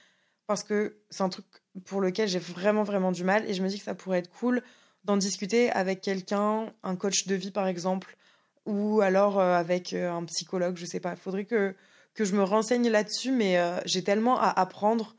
[0.46, 1.44] parce que c'est un truc
[1.84, 4.30] pour lequel j'ai vraiment, vraiment du mal et je me dis que ça pourrait être
[4.30, 4.62] cool
[5.04, 8.16] d'en discuter avec quelqu'un, un coach de vie par exemple,
[8.66, 11.12] ou alors euh, avec euh, un psychologue, je sais pas.
[11.12, 11.74] Il faudrait que,
[12.14, 15.16] que je me renseigne là-dessus, mais euh, j'ai tellement à apprendre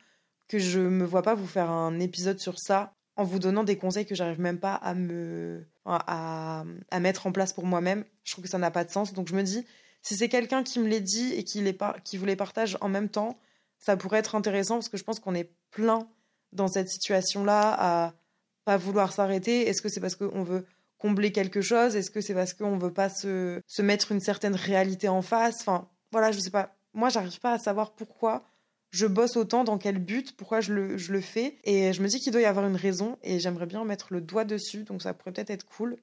[0.48, 3.78] que je me vois pas vous faire un épisode sur ça en vous donnant des
[3.78, 6.64] conseils que j'arrive même pas à me à,
[7.00, 8.06] mettre en place pour moi-même.
[8.24, 9.14] Je trouve que ça n'a pas de sens.
[9.14, 9.66] Donc je me dis,
[10.04, 11.64] si c'est quelqu'un qui me les dit et qui,
[12.04, 13.40] qui vous les partage en même temps,
[13.80, 16.08] ça pourrait être intéressant parce que je pense qu'on est plein
[16.54, 18.14] dans cette situation-là à
[18.66, 19.68] pas vouloir s'arrêter?
[19.68, 20.66] Est-ce que c'est parce qu'on veut
[20.98, 21.96] combler quelque chose?
[21.96, 25.62] Est-ce que c'est parce qu'on veut pas se, se mettre une certaine réalité en face?
[25.62, 26.76] Enfin, voilà, je sais pas.
[26.94, 28.44] Moi, j'arrive pas à savoir pourquoi
[28.92, 31.60] je bosse autant, dans quel but, pourquoi je le, je le fais.
[31.64, 34.22] Et je me dis qu'il doit y avoir une raison et j'aimerais bien mettre le
[34.22, 35.98] doigt dessus, donc ça pourrait peut-être être cool.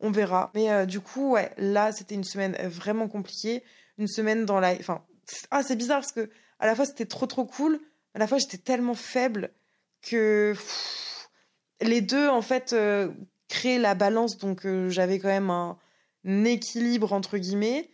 [0.00, 0.50] On verra.
[0.54, 3.62] Mais euh, du coup, ouais, là, c'était une semaine vraiment compliquée.
[3.98, 4.72] Une semaine dans la.
[4.74, 5.04] Enfin,
[5.50, 7.80] ah, c'est bizarre parce que à la fois c'était trop trop cool,
[8.14, 9.50] à la fois j'étais tellement faible
[10.02, 10.54] que
[11.80, 13.10] les deux en fait euh,
[13.48, 15.78] créaient la balance, donc euh, j'avais quand même un,
[16.44, 17.88] équilibre entre guillemets,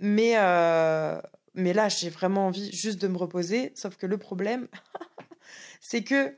[0.00, 1.20] mais euh,
[1.54, 4.68] mais là j'ai vraiment envie juste de me reposer, sauf que le problème
[5.80, 6.36] c'est que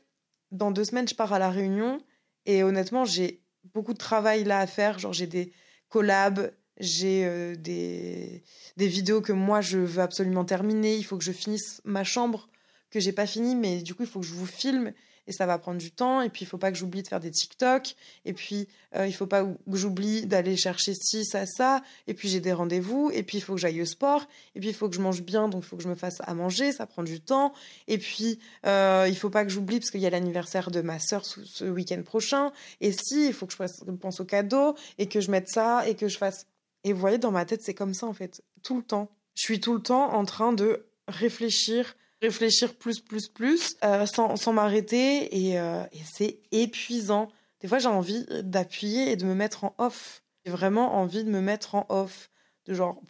[0.50, 2.02] dans deux semaines je pars à la Réunion.
[2.46, 3.42] Et honnêtement j'ai
[3.74, 5.52] beaucoup de travail là à faire, genre j'ai des
[5.88, 8.42] collabs, j'ai des,
[8.76, 10.96] des vidéos que moi je veux absolument terminer.
[10.96, 12.48] Il faut que je finisse ma chambre
[12.90, 14.92] que j'ai pas fini, mais du coup il faut que je vous filme
[15.30, 16.20] et ça va prendre du temps.
[16.20, 17.94] Et puis il faut pas que j'oublie de faire des TikTok.
[18.24, 21.82] Et puis euh, il faut pas que j'oublie d'aller chercher ci, ça, ça.
[22.06, 23.10] Et puis j'ai des rendez-vous.
[23.14, 24.26] Et puis il faut que j'aille au sport.
[24.54, 26.18] Et puis il faut que je mange bien, donc il faut que je me fasse
[26.20, 26.72] à manger.
[26.72, 27.52] Ça prend du temps.
[27.86, 30.98] Et puis euh, il faut pas que j'oublie parce qu'il y a l'anniversaire de ma
[30.98, 32.52] sœur ce week-end prochain.
[32.80, 35.94] Et si il faut que je pense au cadeau et que je mette ça et
[35.94, 36.46] que je fasse
[36.84, 39.10] et vous voyez, dans ma tête, c'est comme ça en fait, tout le temps.
[39.34, 44.36] Je suis tout le temps en train de réfléchir, réfléchir plus, plus, plus, euh, sans,
[44.36, 47.28] sans m'arrêter, et, euh, et c'est épuisant.
[47.60, 50.22] Des fois, j'ai envie d'appuyer et de me mettre en off.
[50.44, 52.30] J'ai vraiment envie de me mettre en off,
[52.66, 53.00] de genre,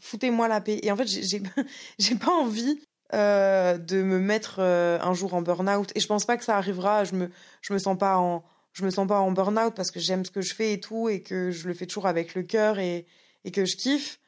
[0.00, 0.80] foutez-moi la paix.
[0.82, 2.80] Et en fait, j'ai pas envie
[3.12, 5.92] euh, de me mettre un jour en burn-out.
[5.94, 7.04] Et je pense pas que ça arrivera.
[7.04, 7.30] Je me,
[7.60, 10.30] je me sens pas en, je me sens pas en burn-out parce que j'aime ce
[10.30, 13.06] que je fais et tout et que je le fais toujours avec le cœur et,
[13.44, 14.18] et que je kiffe.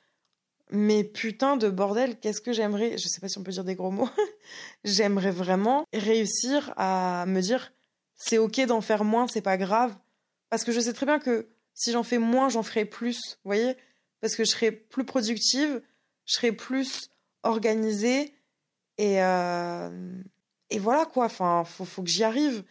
[0.71, 3.77] Mais putain de bordel, qu'est-ce que j'aimerais, je sais pas si on peut dire des
[3.77, 4.11] gros mots,
[4.85, 7.73] j'aimerais vraiment réussir à me dire
[8.17, 9.95] c'est ok d'en faire moins, c'est pas grave.
[10.51, 13.49] Parce que je sais très bien que si j'en fais moins, j'en ferai plus, vous
[13.51, 13.77] voyez
[14.21, 15.83] Parce que je serai plus productive,
[16.25, 17.11] je serai plus
[17.43, 18.35] organisée
[18.99, 20.23] et, euh,
[20.71, 22.65] et voilà quoi, enfin, faut, faut que j'y arrive.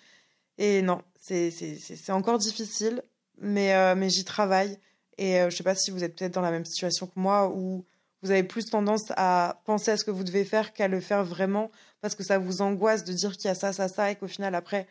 [0.58, 3.04] Et non, c'est encore difficile,
[3.38, 4.78] mais, euh, mais j'y travaille.
[5.18, 7.50] Et euh, je sais pas si vous êtes peut-être dans la même situation que moi,
[7.50, 7.86] où
[8.22, 11.24] vous avez plus tendance à penser à ce que vous devez faire qu'à le faire
[11.24, 14.16] vraiment, parce que ça vous angoisse de dire qu'il y a ça, ça, ça, et
[14.16, 14.88] qu'au final, après,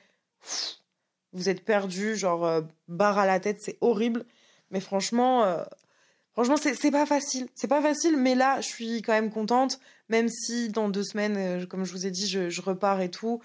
[1.32, 4.24] vous êtes perdu, genre euh, barre à la tête, c'est horrible.
[4.70, 5.64] Mais franchement,
[6.32, 7.46] franchement, c'est pas facile.
[7.54, 11.66] C'est pas facile, mais là, je suis quand même contente, même si dans deux semaines,
[11.68, 13.40] comme je vous ai dit, je, je repars et tout.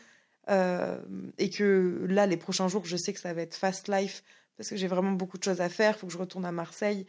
[0.49, 0.97] Euh,
[1.37, 4.23] et que là, les prochains jours, je sais que ça va être fast life
[4.59, 5.95] parce que j'ai vraiment beaucoup de choses à faire.
[5.95, 7.07] Il faut que je retourne à Marseille.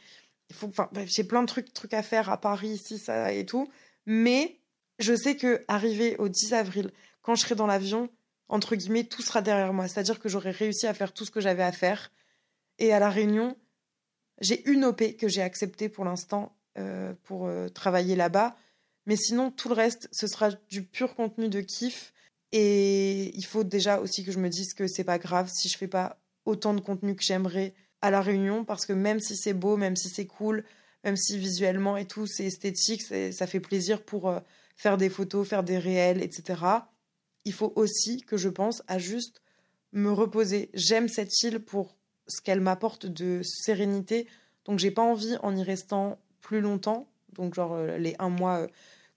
[0.50, 3.68] Il faut, enfin, j'ai plein de trucs, à faire à Paris, ici, ça et tout.
[4.06, 4.60] Mais
[5.00, 8.08] je sais que arrivé au 10 avril, quand je serai dans l'avion,
[8.48, 9.88] entre guillemets, tout sera derrière moi.
[9.88, 12.12] C'est-à-dire que j'aurai réussi à faire tout ce que j'avais à faire.
[12.78, 13.56] Et à la réunion,
[14.40, 16.54] j'ai une OP que j'ai acceptée pour l'instant.
[17.24, 18.56] pour travailler là-bas.
[19.06, 22.12] Mais sinon, tout le reste, ce sera du pur contenu de kiff.
[22.52, 25.78] Et il faut déjà aussi que je me dise que c'est pas grave si je
[25.78, 29.52] fais pas autant de contenu que j'aimerais à la réunion, parce que même si c'est
[29.52, 30.64] beau, même si c'est cool,
[31.04, 34.34] même si visuellement et tout, c'est esthétique, ça fait plaisir pour
[34.76, 36.62] faire des photos, faire des réels, etc.
[37.44, 39.42] Il faut aussi que je pense à juste
[39.92, 40.70] me reposer.
[40.74, 44.26] J'aime cette île pour ce qu'elle m'apporte de sérénité.
[44.64, 48.60] Donc j'ai pas envie en y restant plus longtemps, donc genre euh, les un mois
[48.60, 48.66] euh,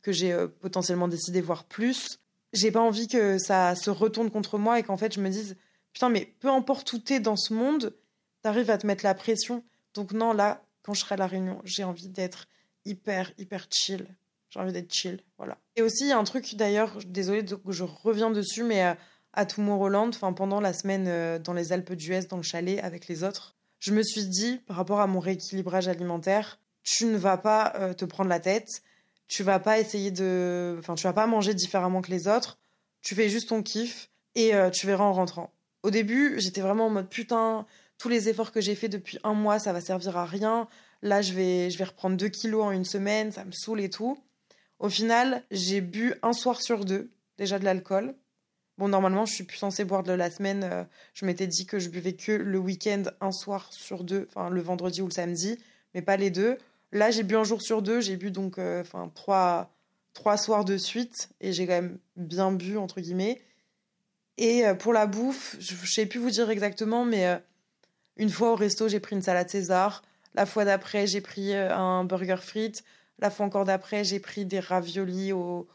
[0.01, 2.19] que j'ai euh, potentiellement décidé voir plus.
[2.53, 5.55] J'ai pas envie que ça se retourne contre moi et qu'en fait je me dise
[5.93, 7.95] putain mais peu importe où t'es dans ce monde,
[8.41, 9.63] t'arrives à te mettre la pression.
[9.93, 12.47] Donc non là quand je serai à la réunion, j'ai envie d'être
[12.86, 14.08] hyper hyper chill.
[14.49, 15.58] J'ai envie d'être chill, voilà.
[15.75, 18.95] Et aussi il y a un truc d'ailleurs, désolé que je reviens dessus mais
[19.34, 23.08] à Tomorrowland, enfin pendant la semaine euh, dans les Alpes d'Huez, dans le chalet avec
[23.08, 27.38] les autres, je me suis dit, par rapport à mon rééquilibrage alimentaire, tu ne vas
[27.38, 28.84] pas euh, te prendre la tête,
[29.27, 32.60] tu vas pas essayer de, enfin tu vas pas manger différemment que les autres,
[33.01, 35.51] tu fais juste ton kiff et euh, tu verras en rentrant.
[35.83, 37.65] Au début, j'étais vraiment en mode putain,
[37.97, 40.67] tous les efforts que j'ai fait depuis un mois, ça va servir à rien.
[41.01, 43.89] Là, je vais, je vais reprendre 2 kilos en une semaine, ça me saoule et
[43.89, 44.17] tout.
[44.79, 48.15] Au final, j'ai bu un soir sur deux déjà de l'alcool.
[48.77, 50.63] Bon, normalement, je suis plus censée boire de la semaine.
[50.63, 54.49] Euh, je m'étais dit que je buvais que le week-end, un soir sur deux, enfin
[54.49, 55.59] le vendredi ou le samedi,
[55.93, 56.57] mais pas les deux.
[56.91, 58.01] Là, j'ai bu un jour sur deux.
[58.01, 59.71] J'ai bu donc euh, enfin trois,
[60.13, 63.41] trois soirs de suite et j'ai quand même bien bu, entre guillemets.
[64.37, 67.41] Et euh, pour la bouffe, je ne sais plus vous dire exactement, mais
[68.17, 70.03] une fois au resto, j'ai pris une salade César.
[70.33, 72.83] La fois d'après, j'ai pris un burger frites.
[73.19, 75.67] La fois encore d'après, j'ai pris des raviolis au,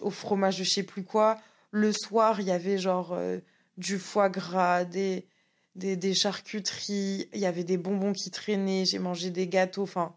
[0.00, 1.38] au fromage de je sais plus quoi.
[1.70, 3.38] Le soir, il y avait genre euh,
[3.76, 5.26] du foie gras, des,
[5.74, 10.14] des, charcuteries, il y avait des bonbons qui traînaient, j'ai mangé des gâteaux, enfin.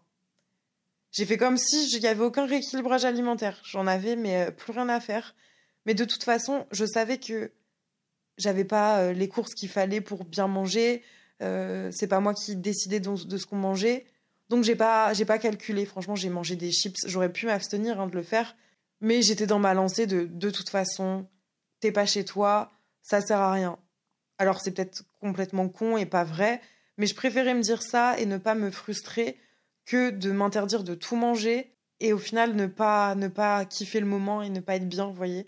[1.12, 3.58] J'ai fait comme si il n'y avait aucun rééquilibrage alimentaire.
[3.64, 5.34] J'en avais, mais euh, plus rien à faire.
[5.86, 7.52] Mais de toute façon, je savais que
[8.36, 11.02] j'avais pas euh, les courses qu'il fallait pour bien manger.
[11.40, 14.04] c'est pas moi qui décidais de, ce qu'on mangeait.
[14.48, 15.86] Donc j'ai pas j'ai pas calculé.
[15.86, 17.06] Franchement, j'ai mangé des chips.
[17.06, 18.56] J'aurais pu m'abstenir hein, de le faire,
[19.00, 21.26] mais j'étais dans ma lancée de de toute façon,
[21.80, 22.70] t'es pas chez toi,
[23.02, 23.78] ça sert à rien.
[24.38, 26.60] Alors c'est peut-être complètement con et pas vrai,
[26.98, 29.38] mais je préférais me dire ça et ne pas me frustrer
[29.84, 34.06] que de m'interdire de tout manger et au final ne pas ne pas kiffer le
[34.06, 35.46] moment et ne pas être bien, vous voyez.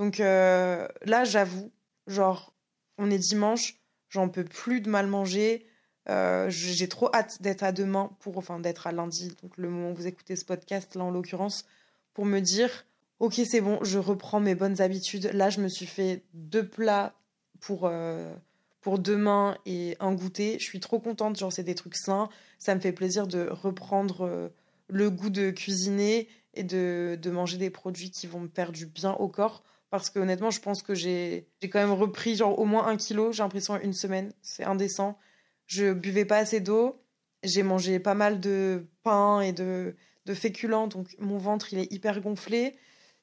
[0.00, 1.70] Donc euh, là, j'avoue,
[2.06, 2.54] genre
[2.96, 5.66] on est dimanche, j'en peux plus de mal manger.
[6.08, 9.90] Euh, j'ai trop hâte d'être à demain pour enfin d'être à lundi, donc le moment
[9.90, 11.66] où vous écoutez ce podcast là en l'occurrence
[12.14, 12.86] pour me dire
[13.18, 15.30] ok c'est bon, je reprends mes bonnes habitudes.
[15.34, 17.12] Là, je me suis fait deux plats
[17.60, 18.34] pour, euh,
[18.80, 20.58] pour demain et un goûter.
[20.58, 22.30] Je suis trop contente, genre c'est des trucs sains.
[22.58, 24.50] Ça me fait plaisir de reprendre
[24.88, 28.86] le goût de cuisiner et de, de, manger des produits qui vont me faire du
[28.86, 29.62] bien au corps.
[29.90, 33.32] Parce que honnêtement, je pense que j'ai quand même repris genre au moins un kilo,
[33.32, 34.32] j'ai l'impression, une semaine.
[34.42, 35.18] C'est indécent.
[35.66, 37.02] Je buvais pas assez d'eau.
[37.42, 41.92] J'ai mangé pas mal de pain et de, de féculents, donc mon ventre il est
[41.92, 42.76] hyper gonflé.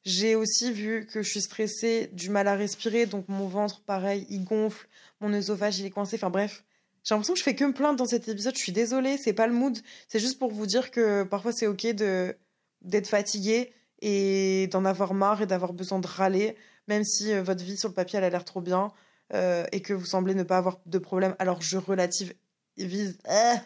[0.03, 4.25] J'ai aussi vu que je suis stressée, du mal à respirer, donc mon ventre pareil,
[4.29, 4.87] il gonfle,
[5.21, 6.63] mon œsophage il est coincé, enfin bref.
[7.03, 9.33] J'ai l'impression que je fais que me plaindre dans cet épisode, je suis désolée, c'est
[9.33, 9.77] pas le mood,
[10.07, 15.41] c'est juste pour vous dire que parfois c'est ok d'être fatigué et d'en avoir marre
[15.41, 16.55] et d'avoir besoin de râler,
[16.87, 18.91] même si euh, votre vie sur le papier elle a l'air trop bien
[19.33, 21.35] euh, et que vous semblez ne pas avoir de problème.
[21.39, 22.33] Alors je relative
[22.77, 23.17] vise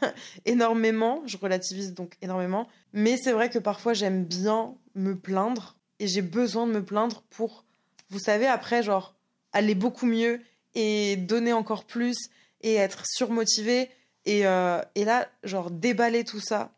[0.46, 6.08] énormément, je relativise donc énormément, mais c'est vrai que parfois j'aime bien me plaindre et
[6.08, 7.66] j'ai besoin de me plaindre pour,
[8.10, 9.16] vous savez, après, genre,
[9.54, 10.42] aller beaucoup mieux
[10.74, 12.18] et donner encore plus
[12.62, 13.90] et être surmotivé
[14.26, 16.72] et, euh, et là, genre, déballer tout ça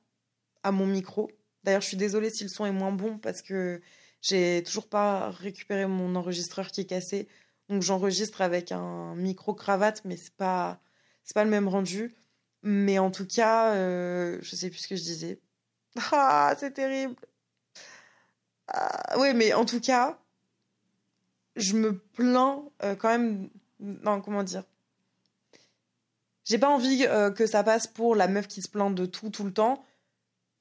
[0.64, 1.32] à mon micro.
[1.64, 3.82] D'ailleurs, je suis désolée si le son est moins bon parce que
[4.22, 7.28] j'ai toujours pas récupéré mon enregistreur qui est cassé.
[7.70, 10.82] Donc j'enregistre avec un micro cravate, mais c'est pas
[11.24, 12.16] c'est pas le même rendu.
[12.64, 15.40] Mais en tout cas, euh, je sais plus ce que je disais.
[16.12, 17.16] Ah, c'est terrible.
[18.68, 20.20] Ah, oui, mais en tout cas,
[21.56, 23.50] je me plains euh, quand même.
[23.80, 24.64] Non, comment dire?
[26.46, 29.30] J'ai pas envie euh, que ça passe pour la meuf qui se plaint de tout
[29.30, 29.84] tout le temps,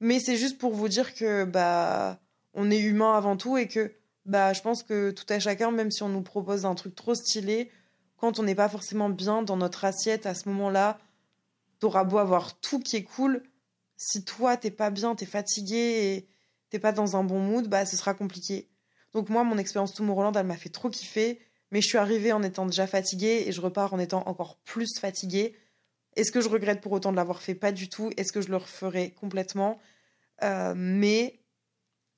[0.03, 2.19] mais c'est juste pour vous dire que bah
[2.53, 5.91] on est humain avant tout et que bah je pense que tout à chacun, même
[5.91, 7.71] si on nous propose un truc trop stylé,
[8.17, 10.99] quand on n'est pas forcément bien dans notre assiette à ce moment-là,
[11.79, 13.43] t'auras beau avoir tout qui est cool,
[13.95, 16.27] si toi t'es pas bien, t'es fatigué et
[16.69, 18.69] t'es pas dans un bon mood, bah ce sera compliqué.
[19.13, 21.39] Donc moi, mon expérience Tomorrowland, elle m'a fait trop kiffer,
[21.71, 24.99] mais je suis arrivée en étant déjà fatiguée et je repars en étant encore plus
[24.99, 25.55] fatiguée.
[26.15, 27.55] Est-ce que je regrette pour autant de l'avoir fait?
[27.55, 28.11] Pas du tout.
[28.17, 29.79] Est-ce que je le referai complètement?
[30.43, 31.39] Euh, Mais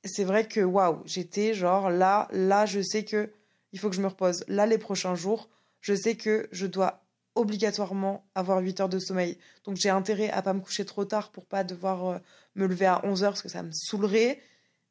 [0.04, 3.32] c'est vrai que waouh, j'étais genre là, là, je sais que
[3.72, 4.44] il faut que je me repose.
[4.48, 5.50] Là, les prochains jours,
[5.82, 7.04] je sais que je dois
[7.36, 9.38] obligatoirement avoir 8 heures de sommeil.
[9.66, 12.18] Donc j'ai intérêt à pas me coucher trop tard pour pas devoir euh,
[12.56, 14.40] me lever à 11 heures parce que ça me saoulerait.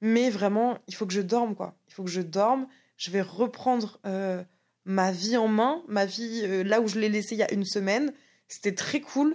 [0.03, 1.75] Mais vraiment, il faut que je dorme quoi.
[1.89, 2.67] Il faut que je dorme.
[2.99, 4.43] Je vais reprendre euh,
[4.85, 7.65] ma vie en main, ma vie là où je l'ai laissée il y a une
[7.65, 8.13] semaine.
[8.49, 9.35] C'était très cool,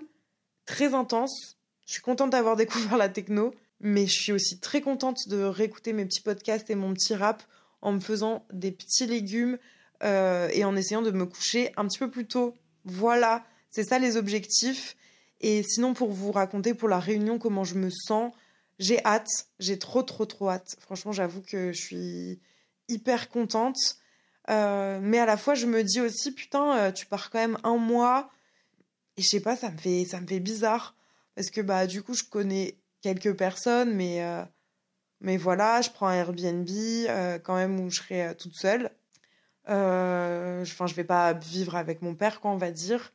[0.66, 1.58] très intense.
[1.88, 5.94] Je suis contente d'avoir découvert la techno, mais je suis aussi très contente de réécouter
[5.94, 7.44] mes petits podcasts et mon petit rap
[7.82, 9.58] en me faisant des petits légumes
[10.04, 12.56] euh, et en essayant de me coucher un petit peu plus tôt.
[12.86, 14.96] Voilà, c'est ça les objectifs.
[15.42, 18.34] Et sinon, pour vous raconter pour la réunion comment je me sens,
[18.80, 20.76] j'ai hâte, j'ai trop trop trop hâte.
[20.80, 22.40] Franchement, j'avoue que je suis
[22.90, 23.78] hyper contente.
[24.50, 27.58] Euh, mais à la fois, je me dis aussi, putain, euh, tu pars quand même
[27.64, 28.32] un mois
[29.20, 30.96] et je sais pas, ça me fait, ça me fait bizarre.
[31.36, 34.44] Parce que bah, du coup, je connais quelques personnes, mais, euh,
[35.22, 38.92] mais voilà, je prends un Airbnb euh, quand même où je serai euh, toute seule.
[39.66, 43.14] Enfin, je vais pas vivre avec mon père, quoi, on va dire.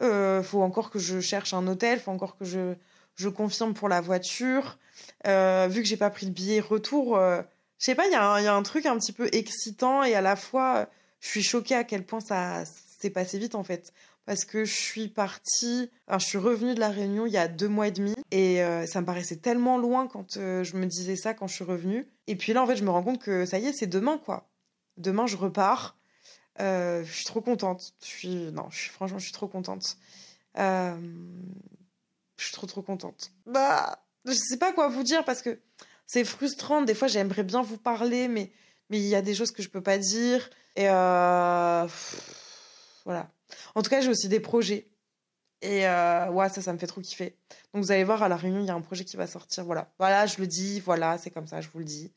[0.00, 2.74] faut encore que je cherche un hôtel, faut encore que je,
[3.14, 4.78] je confirme pour la voiture.
[5.24, 7.44] vu que j'ai pas pris le billet retour, je
[7.78, 10.34] sais pas, il y, y, a un truc un petit peu excitant et à la
[10.34, 10.88] fois,
[11.20, 13.92] je suis choquée à quel point ça s'est passé vite en fait
[14.26, 17.48] parce que je suis partie, alors je suis revenue de la Réunion il y a
[17.48, 20.86] deux mois et demi et euh, ça me paraissait tellement loin quand euh, je me
[20.86, 22.08] disais ça quand je suis revenue.
[22.26, 24.18] Et puis là, en fait, je me rends compte que ça y est, c'est demain
[24.18, 24.48] quoi.
[24.96, 25.96] Demain, je repars.
[26.60, 27.94] Euh, je suis trop contente.
[28.00, 29.98] Je suis, non, franchement, je suis trop contente.
[30.56, 30.94] je
[32.38, 33.32] suis trop trop contente.
[33.46, 35.58] Bah, je sais pas quoi vous dire parce que
[36.06, 36.82] c'est frustrant.
[36.82, 38.52] Des fois, j'aimerais bien vous parler, mais
[38.90, 40.86] mais il y a des choses que je peux pas dire et
[43.04, 43.33] voilà
[43.74, 44.88] en tout cas, j'ai aussi des projets.
[45.64, 47.38] Et euh, ouais, ça, ça me fait trop kiffer.
[47.72, 49.64] Donc vous allez voir, à la réunion, il y a un projet qui va sortir.
[49.64, 52.12] Voilà, voilà je le dis, voilà, c'est comme ça, je vous le dis.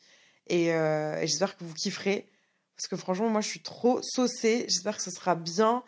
[0.48, 2.28] Et, euh, j'espère que vous kifferez.
[2.76, 4.66] Parce que franchement, moi, je suis trop saucée.
[4.68, 5.84] J'espère que ce sera bien.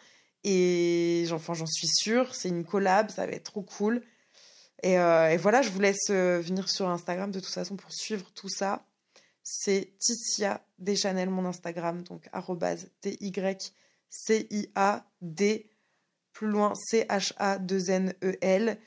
[0.45, 2.33] Et enfin, j'en suis sûre.
[2.33, 4.03] C'est une collab, ça va être trop cool.
[4.81, 8.49] Et, euh, voilà, je vous laisse venir sur Instagram de toute façon pour suivre tout
[8.49, 8.85] ça.
[9.43, 12.29] C'est Ticia Deschanel, mon Instagram, donc
[13.01, 13.73] T-Y
[14.09, 15.69] C-I-A-D,
[16.33, 18.77] plus loin C-H-A-2-N-E-L.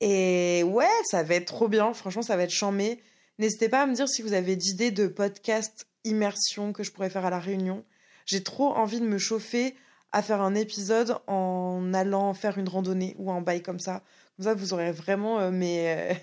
[0.00, 1.94] Et ouais, ça va être trop bien.
[1.94, 3.00] Franchement, ça va être chambé.
[3.38, 7.10] N'hésitez pas à me dire si vous avez d'idées de podcast immersion que je pourrais
[7.10, 7.84] faire à la réunion.
[8.26, 9.76] J'ai trop envie de me chauffer
[10.12, 14.02] à faire un épisode en allant faire une randonnée ou un bail comme ça.
[14.36, 16.16] Comme ça, vous aurez vraiment euh, mes,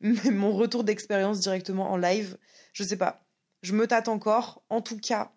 [0.00, 2.36] mon retour d'expérience directement en live.
[2.72, 3.24] Je sais pas.
[3.62, 4.62] Je me tâte encore.
[4.68, 5.32] En tout cas,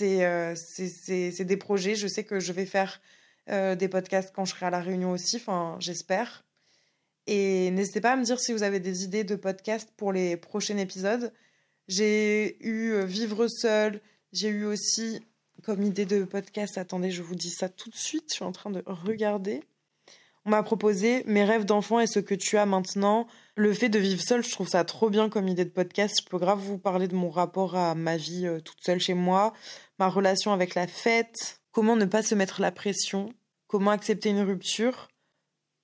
[0.00, 1.94] euh, c'est des projets.
[1.94, 3.00] Je sais que je vais faire
[3.50, 6.44] euh, des podcasts quand je serai à la réunion aussi, enfin, j'espère.
[7.26, 10.36] Et n'hésitez pas à me dire si vous avez des idées de podcasts pour les
[10.36, 11.32] prochains épisodes.
[11.88, 14.00] J'ai eu euh, Vivre seul,
[14.32, 15.20] j'ai eu aussi
[15.62, 18.52] comme idée de podcast, attendez, je vous dis ça tout de suite, je suis en
[18.52, 19.62] train de regarder.
[20.44, 23.28] On m'a proposé Mes rêves d'enfant et ce que tu as maintenant.
[23.54, 26.14] Le fait de vivre seul, je trouve ça trop bien comme idée de podcast.
[26.22, 29.12] Je peux grave vous parler de mon rapport à ma vie euh, toute seule chez
[29.12, 29.52] moi,
[29.98, 33.28] ma relation avec la fête, comment ne pas se mettre la pression,
[33.66, 35.08] comment accepter une rupture.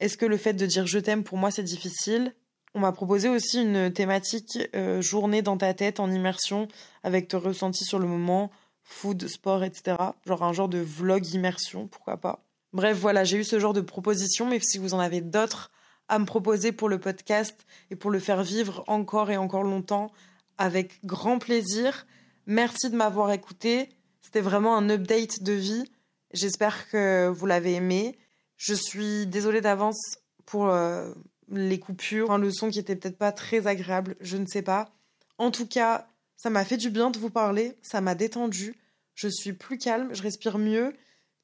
[0.00, 2.34] Est-ce que le fait de dire je t'aime pour moi c'est difficile?
[2.74, 6.68] On m'a proposé aussi une thématique euh, journée dans ta tête en immersion
[7.02, 8.50] avec ton ressenti sur le moment,
[8.82, 9.94] food, sport, etc.
[10.24, 12.46] Genre un genre de vlog immersion, pourquoi pas?
[12.72, 15.70] Bref, voilà, j'ai eu ce genre de propositions, mais si vous en avez d'autres
[16.08, 20.10] à me proposer pour le podcast et pour le faire vivre encore et encore longtemps,
[20.56, 22.06] avec grand plaisir.
[22.46, 23.88] Merci de m'avoir écouté.
[24.20, 25.84] C'était vraiment un update de vie.
[26.32, 28.18] J'espère que vous l'avez aimé.
[28.56, 31.12] Je suis désolée d'avance pour euh,
[31.50, 34.90] les coupures, le son qui était peut-être pas très agréable, je ne sais pas.
[35.38, 38.74] En tout cas, ça m'a fait du bien de vous parler, ça m'a détendu.
[39.14, 40.94] Je suis plus calme, je respire mieux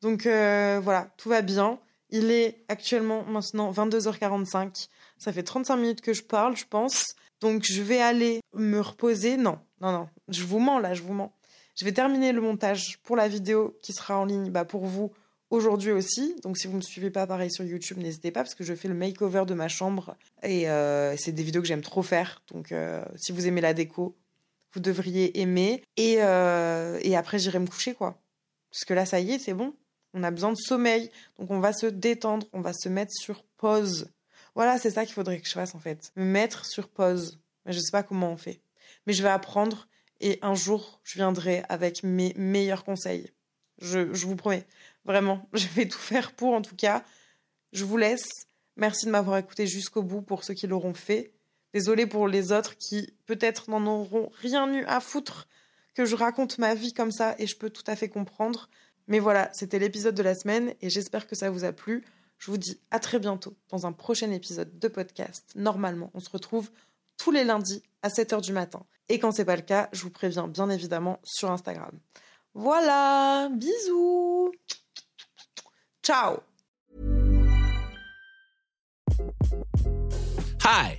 [0.05, 1.79] donc euh, voilà, tout va bien.
[2.11, 4.89] Il est actuellement maintenant 22h45.
[5.19, 7.17] Ça fait 35 minutes que je parle, je pense.
[7.41, 9.37] Donc je vais aller me reposer.
[9.37, 10.09] Non, non, non.
[10.29, 11.35] Je vous mens là, je vous mens.
[11.77, 15.13] Je vais terminer le montage pour la vidéo qui sera en ligne bah, pour vous
[15.51, 16.37] aujourd'hui aussi.
[16.43, 18.75] Donc si vous ne me suivez pas pareil sur YouTube, n'hésitez pas parce que je
[18.75, 20.17] fais le makeover de ma chambre.
[20.43, 22.43] Et euh, c'est des vidéos que j'aime trop faire.
[22.53, 24.17] Donc euh, si vous aimez la déco,
[24.73, 25.83] vous devriez aimer.
[25.97, 28.21] Et, et après j'irai me coucher quoi.
[28.75, 29.73] Parce que là, ça y est, c'est bon.
[30.15, 31.11] On a besoin de sommeil.
[31.39, 34.09] Donc on va se détendre, on va se mettre sur pause.
[34.55, 36.13] Voilà, c'est ça qu'il faudrait que je fasse en fait.
[36.17, 37.41] Me mettre sur pause.
[37.67, 38.61] Mais je sais pas comment on fait.
[39.07, 39.89] Mais je vais apprendre
[40.21, 43.31] et un jour, je viendrai avec mes meilleurs conseils.
[43.81, 44.65] Je, vous promets.
[45.05, 47.05] Vraiment, je vais tout faire pour en tout cas.
[47.73, 48.29] Je vous laisse.
[48.77, 51.33] Merci de m'avoir écouté jusqu'au bout pour ceux qui l'auront fait.
[51.73, 55.49] Désolée pour les autres qui peut-être n'en auront rien eu à foutre
[55.95, 58.69] que je raconte ma vie comme ça et je peux tout à fait comprendre.
[59.07, 62.05] Mais voilà, c'était l'épisode de la semaine et j'espère que ça vous a plu.
[62.39, 65.53] Je vous dis à très bientôt dans un prochain épisode de podcast.
[65.55, 66.71] Normalement, on se retrouve
[67.17, 68.85] tous les lundis à 7h du matin.
[69.09, 71.99] Et quand c'est pas le cas, je vous préviens bien évidemment sur Instagram.
[72.55, 74.53] Voilà, bisous.
[76.03, 76.39] Ciao.
[80.67, 80.99] Hi,